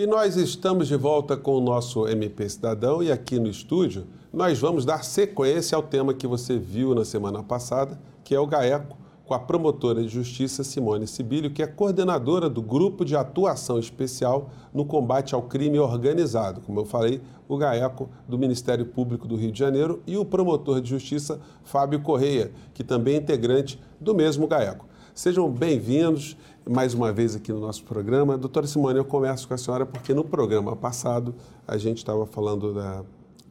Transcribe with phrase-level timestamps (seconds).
[0.00, 4.58] E nós estamos de volta com o nosso MP Cidadão e aqui no estúdio nós
[4.58, 8.96] vamos dar sequência ao tema que você viu na semana passada, que é o GAECO,
[9.26, 14.48] com a promotora de justiça Simone Sibílio, que é coordenadora do Grupo de Atuação Especial
[14.72, 19.52] no Combate ao Crime Organizado, como eu falei, o GAECO do Ministério Público do Rio
[19.52, 24.48] de Janeiro, e o promotor de justiça Fábio Correia, que também é integrante do mesmo
[24.48, 24.88] GAECO.
[25.14, 26.36] Sejam bem-vindos
[26.68, 28.38] mais uma vez aqui no nosso programa.
[28.38, 31.34] Doutora Simone, eu começo com a senhora porque no programa passado
[31.66, 33.02] a gente estava falando da,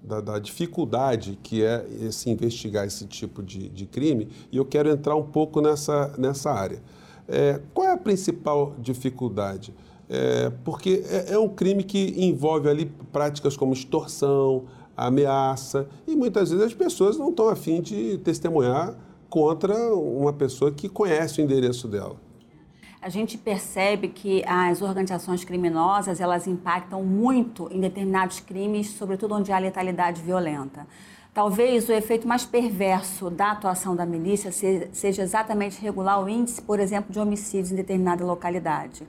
[0.01, 4.89] da, da, dificuldade que é esse investigar esse tipo de, de crime e eu quero
[4.89, 6.81] entrar um pouco nessa, nessa área.
[7.27, 9.73] É, qual é a principal dificuldade?
[10.09, 14.63] É, porque é, é um crime que envolve ali práticas como extorsão,
[14.95, 18.95] ameaça e muitas vezes as pessoas não estão afim de testemunhar
[19.29, 22.15] contra uma pessoa que conhece o endereço dela.
[23.01, 29.53] A gente percebe que as organizações criminosas elas impactam muito em determinados crimes, sobretudo onde
[29.53, 30.85] há letalidade violenta.
[31.33, 36.79] Talvez o efeito mais perverso da atuação da milícia seja exatamente regular o índice, por
[36.79, 39.05] exemplo, de homicídios em determinada localidade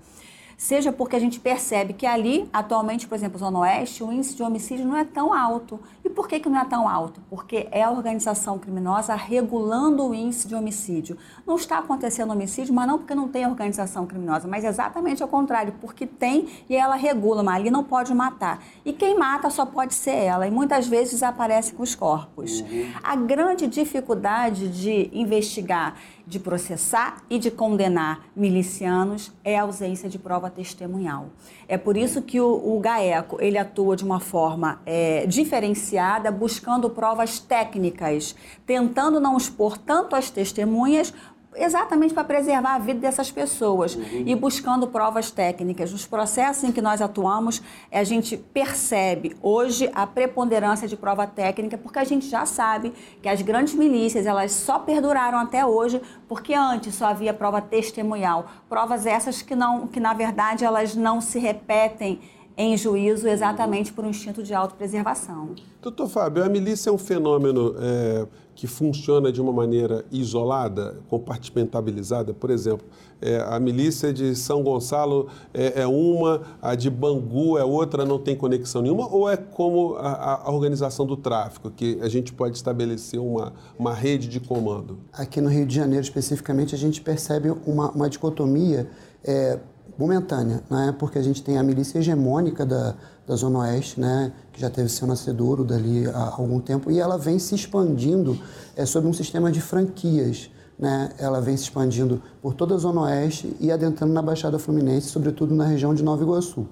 [0.60, 4.42] seja porque a gente percebe que ali, atualmente, por exemplo, Zona Oeste, o índice de
[4.42, 5.80] homicídio não é tão alto.
[6.04, 7.18] E por que, que não é tão alto?
[7.30, 11.16] Porque é a organização criminosa regulando o índice de homicídio.
[11.46, 15.72] Não está acontecendo homicídio, mas não porque não tem organização criminosa, mas exatamente ao contrário,
[15.80, 18.62] porque tem e ela regula, mas ali não pode matar.
[18.84, 22.60] E quem mata só pode ser ela, e muitas vezes desaparece com os corpos.
[22.60, 22.92] Uhum.
[23.02, 25.96] A grande dificuldade de investigar
[26.30, 31.30] de processar e de condenar milicianos é a ausência de prova testemunhal.
[31.66, 36.88] É por isso que o, o GAECO ele atua de uma forma é, diferenciada, buscando
[36.88, 41.12] provas técnicas, tentando não expor tanto as testemunhas
[41.56, 44.24] exatamente para preservar a vida dessas pessoas uhum.
[44.26, 45.90] e buscando provas técnicas.
[45.90, 51.76] Nos processos em que nós atuamos, a gente percebe hoje a preponderância de prova técnica,
[51.76, 56.54] porque a gente já sabe que as grandes milícias elas só perduraram até hoje porque
[56.54, 61.38] antes só havia prova testemunhal, provas essas que não, que na verdade elas não se
[61.38, 62.20] repetem
[62.60, 65.54] em juízo exatamente por um instinto de autopreservação.
[65.80, 72.34] Doutor Fábio, a milícia é um fenômeno é, que funciona de uma maneira isolada, compartimentabilizada?
[72.34, 72.86] Por exemplo,
[73.22, 78.18] é, a milícia de São Gonçalo é, é, uma, a de Bangu é outra, não
[78.18, 79.08] tem conexão nenhuma?
[79.10, 83.94] Ou é como a, a organização do tráfico, que a gente pode estabelecer uma, uma
[83.94, 84.98] rede de comando?
[85.14, 88.90] Aqui no Rio de Janeiro, especificamente, a gente percebe uma, uma dicotomia
[89.24, 89.58] é,
[90.00, 90.94] momentânea, né?
[90.98, 92.94] porque a gente tem a milícia hegemônica da,
[93.26, 94.32] da Zona Oeste, né?
[94.50, 98.38] que já teve seu nascedouro dali há algum tempo, e ela vem se expandindo
[98.74, 100.50] é, sob um sistema de franquias.
[100.78, 101.10] Né?
[101.18, 105.54] Ela vem se expandindo por toda a Zona Oeste e adentrando na Baixada Fluminense, sobretudo
[105.54, 106.66] na região de Nova Iguaçu.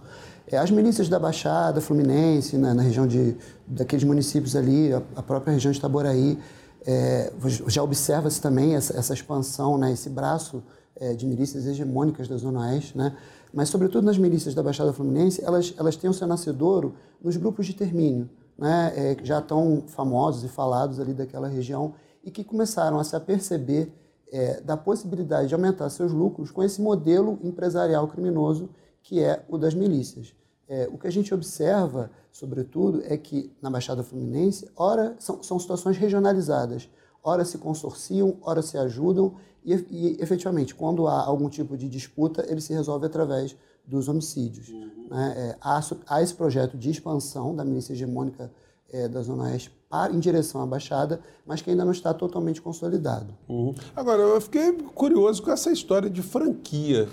[0.50, 2.72] É, as milícias da Baixada Fluminense, né?
[2.72, 3.36] na região de,
[3.66, 6.38] daqueles municípios ali, a, a própria região de Itaboraí,
[6.86, 7.30] é,
[7.66, 9.92] já observa-se também essa, essa expansão, né?
[9.92, 10.62] esse braço
[11.00, 13.16] é, de milícias hegemônicas da Zona Oeste, né?
[13.52, 17.66] mas sobretudo nas milícias da Baixada Fluminense, elas, elas têm o seu nascedouro nos grupos
[17.66, 18.28] de termínio,
[18.58, 18.92] né?
[18.94, 21.94] É, já tão famosos e falados ali daquela região
[22.24, 23.88] e que começaram a se aperceber
[24.30, 28.68] é, da possibilidade de aumentar seus lucros com esse modelo empresarial criminoso
[29.02, 30.34] que é o das milícias.
[30.68, 35.58] É, o que a gente observa, sobretudo, é que na Baixada Fluminense, ora são, são
[35.58, 36.90] situações regionalizadas,
[37.22, 39.34] ora se consorciam, ora se ajudam
[39.64, 43.56] e, e, efetivamente, quando há algum tipo de disputa, ele se resolve através
[43.86, 44.68] dos homicídios.
[44.68, 45.08] Uhum.
[45.10, 45.34] Né?
[45.36, 48.50] É, há, há, esse projeto de expansão da milícia hegemônica
[48.90, 52.60] é, da Zona Oeste para, em direção à Baixada, mas que ainda não está totalmente
[52.60, 53.34] consolidado.
[53.48, 53.74] Uhum.
[53.96, 57.08] Agora, eu fiquei curioso com essa história de franquia.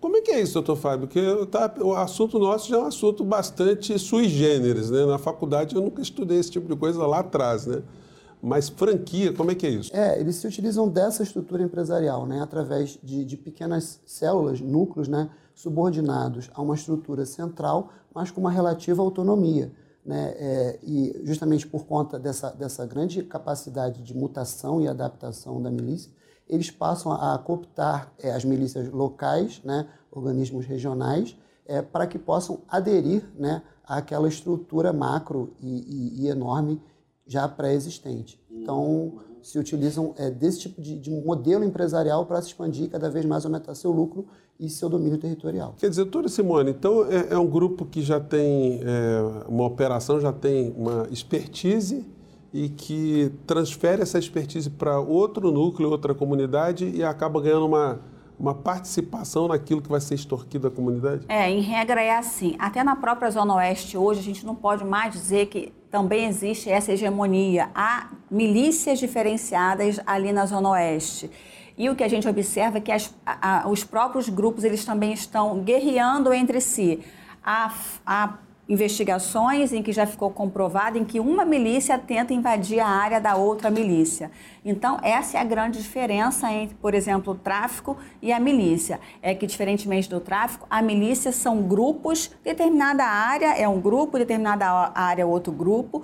[0.00, 1.08] Como é que é isso, doutor Fábio?
[1.08, 5.04] Porque tá, o assunto nosso já é um assunto bastante sui generis, né?
[5.06, 7.82] Na faculdade eu nunca estudei esse tipo de coisa lá atrás, né?
[8.42, 9.90] Mas franquia, como é que é isso?
[9.94, 15.30] É, eles se utilizam dessa estrutura empresarial, né, através de, de pequenas células, núcleos, né,
[15.54, 19.72] subordinados a uma estrutura central, mas com uma relativa autonomia.
[20.04, 25.68] Né, é, e justamente por conta dessa, dessa grande capacidade de mutação e adaptação da
[25.68, 26.12] milícia,
[26.48, 32.60] eles passam a cooptar é, as milícias locais, né, organismos regionais, é, para que possam
[32.68, 36.80] aderir né, àquela estrutura macro e, e, e enorme
[37.26, 38.40] já pré-existente.
[38.50, 43.24] Então, se utilizam é, desse tipo de, de modelo empresarial para se expandir cada vez
[43.24, 44.26] mais, aumentar seu lucro
[44.58, 45.74] e seu domínio territorial.
[45.78, 50.20] Quer dizer, doutora Simone, então é, é um grupo que já tem é, uma operação,
[50.20, 52.04] já tem uma expertise
[52.52, 58.00] e que transfere essa expertise para outro núcleo, outra comunidade e acaba ganhando uma,
[58.38, 61.24] uma participação naquilo que vai ser extorquido à comunidade?
[61.28, 62.54] É, em regra é assim.
[62.58, 66.70] Até na própria Zona Oeste hoje, a gente não pode mais dizer que também existe
[66.70, 67.70] essa hegemonia.
[67.74, 71.30] Há milícias diferenciadas ali na Zona Oeste.
[71.78, 75.12] E o que a gente observa é que as, a, os próprios grupos eles também
[75.12, 77.02] estão guerreando entre si.
[77.44, 77.72] A,
[78.04, 78.34] a
[78.68, 83.36] investigações em que já ficou comprovado em que uma milícia tenta invadir a área da
[83.36, 84.30] outra milícia.
[84.64, 88.98] Então, essa é a grande diferença entre, por exemplo, o tráfico e a milícia.
[89.22, 94.92] É que, diferentemente do tráfico, a milícia são grupos, determinada área é um grupo, determinada
[94.94, 96.02] área é outro grupo,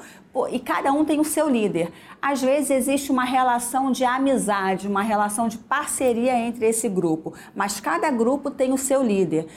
[0.50, 1.92] e cada um tem o seu líder.
[2.20, 7.80] Às vezes existe uma relação de amizade, uma relação de parceria entre esse grupo, mas
[7.80, 9.48] cada grupo tem o seu líder.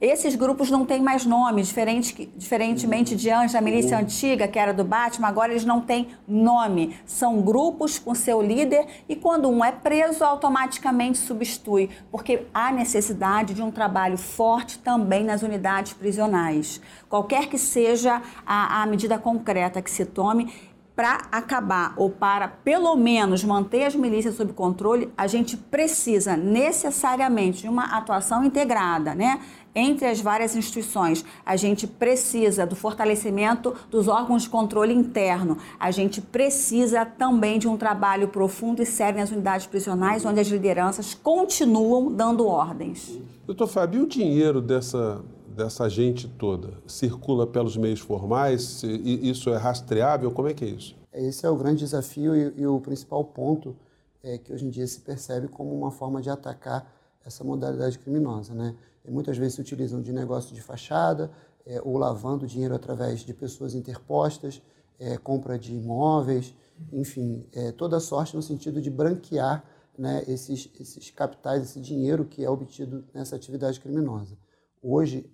[0.00, 4.74] Esses grupos não têm mais nome, diferente, diferentemente de antes, a milícia antiga, que era
[4.74, 6.96] do Batman, agora eles não têm nome.
[7.06, 13.54] São grupos com seu líder e quando um é preso, automaticamente substitui, porque há necessidade
[13.54, 16.80] de um trabalho forte também nas unidades prisionais.
[17.08, 20.52] Qualquer que seja a, a medida concreta que se tome,
[20.94, 27.62] para acabar ou para pelo menos manter as milícias sob controle, a gente precisa necessariamente
[27.62, 29.40] de uma atuação integrada, né?
[29.74, 35.58] Entre as várias instituições, a gente precisa do fortalecimento dos órgãos de controle interno.
[35.80, 40.46] A gente precisa também de um trabalho profundo e sério nas unidades prisionais, onde as
[40.48, 43.18] lideranças continuam dando ordens.
[43.44, 45.22] Doutor Fábio, e o dinheiro dessa
[45.54, 48.82] dessa gente toda circula pelos meios formais?
[48.82, 50.30] Isso é rastreável?
[50.32, 50.96] Como é que é isso?
[51.12, 53.76] Esse é o grande desafio e, e o principal ponto
[54.22, 56.90] é, que hoje em dia se percebe como uma forma de atacar
[57.24, 58.52] essa modalidade criminosa.
[58.52, 58.74] Né?
[59.06, 61.30] Muitas vezes se utilizam de negócio de fachada
[61.66, 64.62] é, ou lavando dinheiro através de pessoas interpostas,
[64.98, 66.54] é, compra de imóveis,
[66.92, 69.64] enfim, é, toda sorte no sentido de branquear
[69.98, 74.36] né, esses, esses capitais, esse dinheiro que é obtido nessa atividade criminosa.
[74.82, 75.30] Hoje,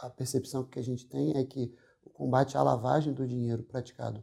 [0.00, 1.72] a percepção que a gente tem é que
[2.04, 4.20] o combate à lavagem do dinheiro praticado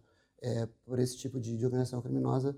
[0.83, 2.53] por esse tipo de, de, organização criminosa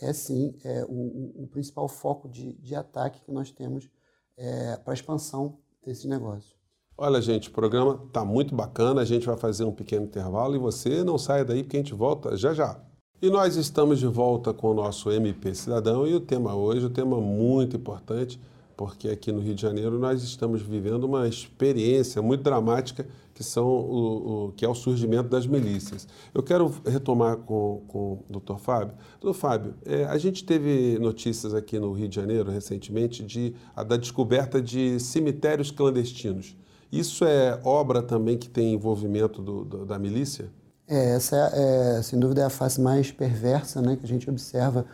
[0.00, 3.88] é sim é, o, o, principal foco de, de, ataque que nós temos
[4.36, 6.56] é, para a expansão desse negócio.
[6.96, 9.00] Olha, gente, o programa está muito bacana.
[9.00, 11.94] A gente vai fazer um pequeno intervalo e você não saia daí porque a gente
[11.94, 12.80] volta já já.
[13.20, 16.90] E nós estamos de volta com o nosso MP Cidadão e o tema hoje, o
[16.90, 18.40] tema muito importante,
[18.76, 23.66] porque aqui no Rio de Janeiro nós estamos vivendo uma experiência muito dramática que, são
[23.66, 26.06] o, o que é o surgimento das milícias.
[26.34, 28.94] Eu quero retomar com, com o doutor Fábio.
[29.20, 33.82] Doutor Fábio, é, a gente teve notícias aqui no Rio de Janeiro recentemente de, a,
[33.82, 36.56] da descoberta de cemitérios clandestinos.
[36.90, 40.50] Isso é obra também que tem envolvimento do, do, da milícia?
[40.86, 44.28] É, essa é, é, sem dúvida é a face mais perversa né, que a gente
[44.28, 44.84] observa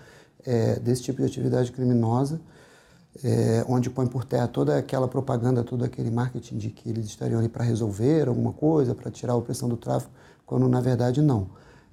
[0.47, 2.41] é, desse tipo de atividade criminosa
[3.25, 7.39] é, onde põe por terra toda aquela propaganda, todo aquele marketing de que eles estariam
[7.39, 10.13] ali para resolver alguma coisa, para tirar a opressão do tráfico,
[10.47, 11.49] quando na verdade não.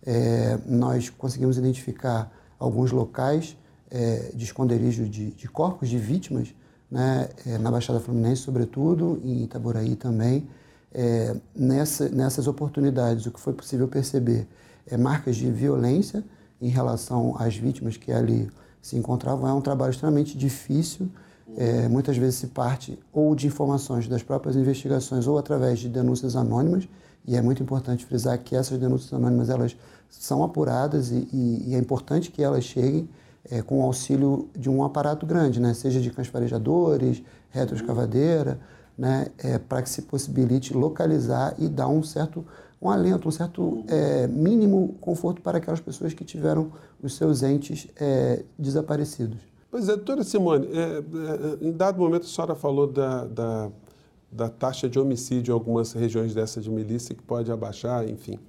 [0.06, 3.58] É, nós conseguimos identificar alguns locais
[3.90, 6.54] é, de esconderijo de, de, corpos de vítimas,
[6.90, 10.48] né, é, na Baixada Fluminense, sobretudo, em Itaboraí também.
[10.94, 14.48] É, nessa, nessas oportunidades, o que foi possível perceber
[14.88, 16.24] é marcas de violência
[16.62, 18.50] em relação às vítimas que ali
[18.86, 19.50] se encontravam.
[19.50, 21.10] É um trabalho extremamente difícil.
[21.58, 26.36] É, muitas vezes se parte ou de informações das próprias investigações ou através de denúncias
[26.36, 26.88] anônimas.
[27.26, 29.76] E é muito importante frisar que essas denúncias anônimas elas
[30.08, 33.10] são apuradas e, e, e é importante que elas cheguem
[33.50, 35.74] é, com o auxílio de um aparato grande, né?
[35.74, 38.60] seja de cães farejadores, retroescavadeira,
[38.96, 39.28] né?
[39.40, 42.46] É, para que se possibilite localizar e dar um certo
[42.82, 47.88] um alento, um certo é, mínimo conforto para aquelas pessoas que tiveram os seus entes
[47.96, 49.40] é, desaparecidos.
[49.72, 53.72] Pois é, doutora Simone, é, é, em dado momento a senhora falou da, da,
[54.32, 58.40] da, taxa de homicídio em algumas regiões dessa de milícia que pode abaixar, enfim.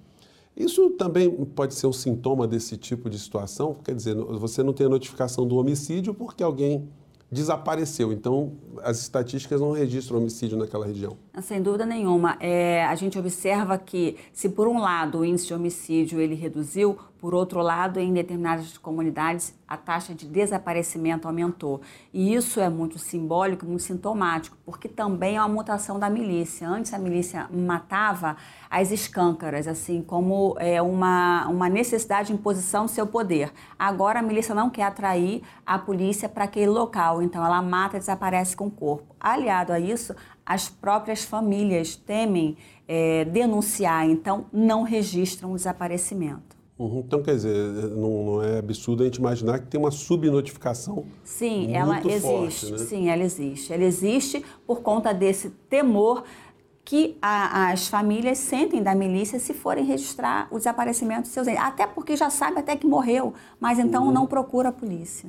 [0.57, 3.77] Isso também pode ser um sintoma desse tipo de situação?
[3.85, 6.89] Quer dizer, você não tem a notificação do homicídio porque alguém
[7.31, 8.13] desapareceu.
[8.13, 8.53] Então,
[8.83, 11.17] as estatísticas não registram homicídio naquela região.
[11.43, 12.37] Sem dúvida nenhuma.
[12.41, 16.97] É, a gente observa que, se por um lado o índice de homicídio ele reduziu,
[17.19, 21.81] por outro lado, em determinadas comunidades, a taxa de desaparecimento aumentou.
[22.13, 26.69] E isso é muito simbólico, muito sintomático, porque também é uma mutação da milícia.
[26.69, 28.37] Antes a milícia matava
[28.71, 33.53] as escâncaras, assim, como é, uma, uma necessidade de imposição do seu poder.
[33.79, 38.01] Agora a milícia não quer atrair a polícia para aquele local, então ela mata e
[38.01, 39.17] desaparece com o corpo.
[39.19, 42.57] Aliado a isso, as próprias famílias temem
[42.87, 46.56] é, denunciar, então não registram o desaparecimento.
[46.79, 47.57] Uhum, então, quer dizer,
[47.97, 51.07] não, não, é absurdo a gente imaginar que tem uma subnotificação.
[51.25, 52.21] Sim, ela existe.
[52.21, 52.79] Forte, né?
[52.79, 53.73] Sim, ela existe.
[53.73, 56.23] Ela existe por conta desse temor
[56.85, 61.61] que a, as famílias sentem da milícia se forem registrar o desaparecimento de seus entes.
[61.61, 64.13] Até porque já sabe até que morreu, mas então uhum.
[64.13, 65.29] não procura a polícia.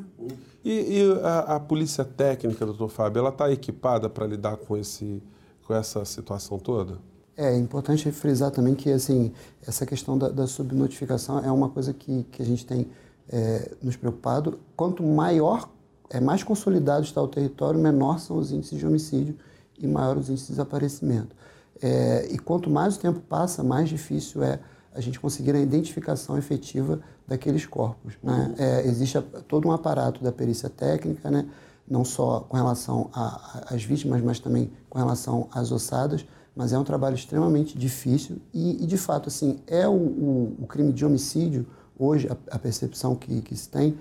[0.63, 5.23] E, e a, a, polícia técnica, doutor Fábio, ela está equipada para lidar com, esse,
[5.65, 6.99] com essa situação toda?
[7.37, 9.31] É, é importante frisar também que assim,
[9.65, 12.87] essa questão da, da subnotificação é uma coisa que, que a gente tem
[13.29, 14.59] é, nos preocupado.
[14.75, 15.69] Quanto maior,
[16.09, 19.37] é, mais consolidado está o território, menor são os índices de homicídio
[19.77, 21.35] e maior os índices de desaparecimento.
[21.81, 24.59] É, e quanto mais o tempo passa, mais difícil é
[24.93, 28.15] a gente conseguir a identificação efetiva daqueles corpos.
[28.23, 28.55] Né?
[28.57, 31.47] É, existe todo um aparato da perícia técnica, né?
[31.87, 36.25] não só com relação às vítimas, mas também com relação às ossadas,
[36.57, 40.67] mas é um trabalho extremamente difícil e, e de fato, assim, é o, o, o,
[40.67, 43.95] crime de homicídio, hoje, a, a percepção que, que, se tem,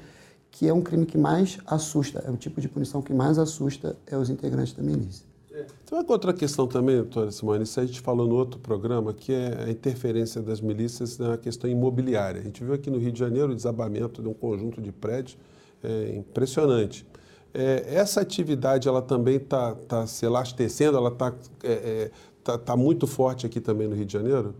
[0.50, 3.94] que é um crime que mais assusta, é o tipo de punição que mais assusta
[4.06, 5.26] é os integrantes da milícia.
[5.84, 9.32] Tem uma outra questão também, doutora Simone, isso a gente falou no outro programa, que
[9.32, 12.40] é a interferência das milícias na questão imobiliária.
[12.40, 15.38] A gente viu aqui no Rio de Janeiro o desabamento de um conjunto de prédios
[15.82, 17.06] é, impressionante.
[17.54, 21.32] É, essa atividade ela também está tá se elastecendo, ela está
[21.62, 22.10] é, é
[22.46, 24.54] Está tá muito forte aqui também no Rio de Janeiro?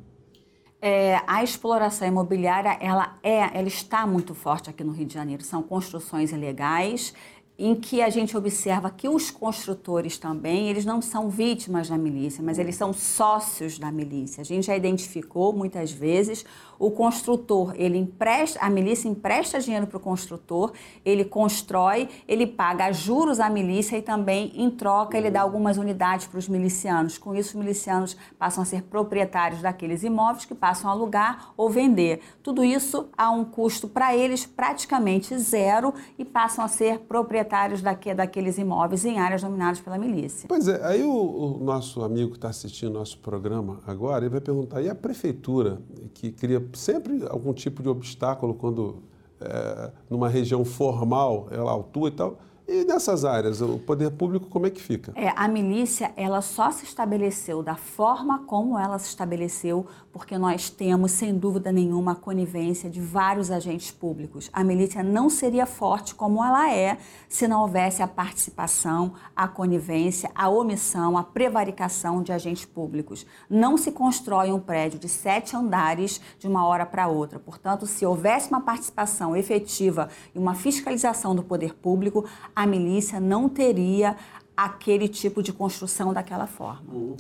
[0.83, 5.43] É, a exploração imobiliária ela é, ela está muito forte aqui no Rio de Janeiro.
[5.45, 7.15] São construções ilegais
[7.59, 12.45] em que a gente observa que os construtores também, eles não são vítimas da milícia,
[12.45, 14.43] mas eles são sócios da milícia.
[14.43, 16.45] A gente já identificou muitas vezes
[16.79, 20.73] o construtor, ele empresta, a milícia empresta dinheiro para o construtor,
[21.03, 26.27] ele constrói, ele paga juros à milícia e também, em troca, ele dá algumas unidades
[26.27, 27.17] para os milicianos.
[27.17, 31.71] Com isso, os milicianos passam a ser proprietários daqueles imóveis que passam a alugar ou
[31.71, 32.21] vender.
[32.43, 37.81] Tudo isso a um custo para eles praticamente zero e passam a ser proprietários proprietários
[37.81, 40.49] daque, daqueles imóveis em áreas dominadas pela milícia.
[40.49, 44.41] Pois é, aí o, o nosso amigo que está assistindo nosso programa agora, ele vai
[44.41, 45.81] perguntar, e a prefeitura,
[46.13, 49.03] que cria sempre algum tipo de obstáculo quando,
[49.41, 52.39] é, numa região formal, ela autua e tal,
[52.69, 55.13] e nessas áreas, o poder público como é que fica?
[55.15, 60.69] É, a milícia, ela só se estabeleceu da forma como ela se estabeleceu, porque nós
[60.69, 64.51] temos, sem dúvida nenhuma, a conivência de vários agentes públicos.
[64.53, 70.31] A milícia não seria forte como ela é se não houvesse a participação, a conivência,
[70.35, 73.25] a omissão, a prevaricação de agentes públicos.
[73.49, 77.39] Não se constrói um prédio de sete andares de uma hora para outra.
[77.39, 82.25] Portanto, se houvesse uma participação efetiva e uma fiscalização do poder público,
[82.57, 84.17] a milícia não teria
[84.57, 86.91] aquele tipo de construção daquela forma.
[86.91, 87.17] Uhum.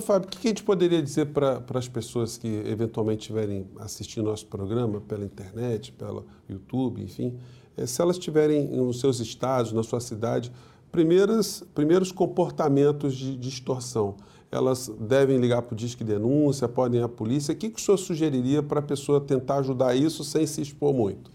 [0.00, 4.46] Fábio, o que a gente poderia dizer para as pessoas que eventualmente estiverem assistindo nosso
[4.46, 7.38] programa pela internet, pelo YouTube, enfim,
[7.76, 10.52] é, se elas tiverem nos seus estados, na sua cidade,
[10.90, 14.16] primeiros, primeiros comportamentos de, de extorsão?
[14.50, 17.54] Elas devem ligar para o Disque Denúncia, podem ir à polícia.
[17.54, 20.92] O que, que o senhor sugeriria para a pessoa tentar ajudar isso sem se expor
[20.92, 21.30] muito?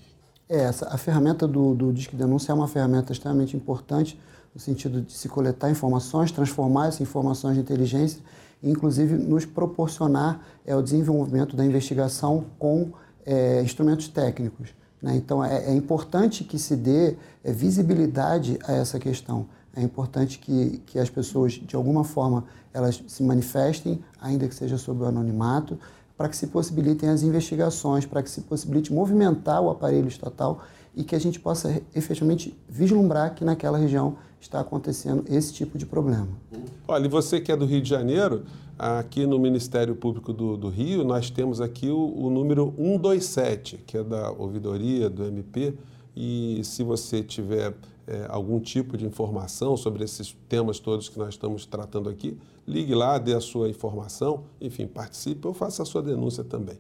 [0.50, 4.20] É, essa, a ferramenta do, do Disque Denúncia é uma ferramenta extremamente importante
[4.54, 8.22] no sentido de se coletar informações, transformar essas informações de inteligência
[8.64, 12.92] e, inclusive, nos proporcionar é, o desenvolvimento da investigação com
[13.26, 14.70] é, instrumentos técnicos.
[15.02, 15.16] Né?
[15.16, 19.46] Então, é, é, importante que se dê é, visibilidade a essa questão.
[19.76, 24.78] É importante que, que as pessoas, de alguma forma, elas se manifestem, ainda que seja
[24.78, 25.78] sob o anonimato,
[26.18, 30.64] para que se possibilitem as investigações, para que se possibilite movimentar o aparelho estatal
[30.96, 35.86] e que a gente possa efetivamente vislumbrar que naquela região está acontecendo esse tipo de
[35.86, 36.28] problema.
[36.88, 38.44] Olha, e você que é do Rio de Janeiro,
[38.78, 43.98] aqui no Ministério Público do, do Rio, nós temos aqui o, o, número 127, que
[43.98, 45.76] é da ouvidoria, do MP,
[46.16, 47.76] e se você tiver
[48.08, 52.96] é, algum tipo de informação sobre esses temas todos que nós estamos tratando aqui, ligue
[52.96, 56.78] lá, dê a sua informação, enfim, participe ou faça a sua denúncia também.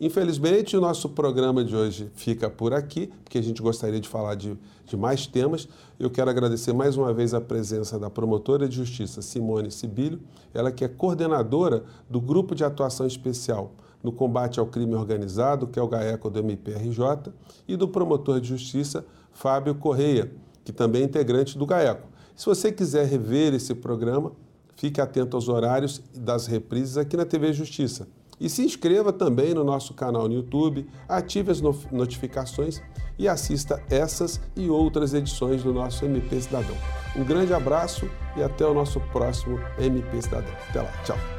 [0.00, 4.36] Infelizmente, o nosso programa de hoje fica por aqui, porque a gente gostaria de falar
[4.36, 5.68] de, de mais temas.
[5.98, 10.20] Eu quero agradecer mais uma vez a presença da promotora de justiça Simone Sibilho,
[10.54, 15.80] ela que é coordenadora do Grupo de Atuação Especial no Combate ao Crime Organizado, que
[15.80, 17.32] é o GAECO do MPRJ,
[17.66, 20.30] e do promotor de justiça Fábio Correia,
[20.68, 22.08] que também é integrante do GAECO.
[22.36, 24.32] Se você quiser rever esse programa,
[24.78, 28.06] Fique atento aos horários das reprises aqui na TV Justiça.
[28.40, 32.80] E se inscreva também no nosso canal no YouTube, ative as notificações
[33.18, 36.76] e assista essas e outras edições do nosso MP Cidadão.
[37.16, 40.54] Um grande abraço e até o nosso próximo MP Cidadão.
[40.70, 41.37] Até lá, tchau.